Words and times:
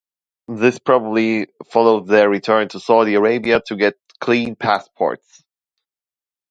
This 0.47 0.79
probably 0.79 1.49
followed 1.67 2.07
their 2.07 2.27
return 2.27 2.69
to 2.69 2.79
Saudi 2.79 3.13
Arabia 3.13 3.61
to 3.67 3.75
get 3.75 3.99
"clean" 4.19 4.55
passports. 4.55 5.43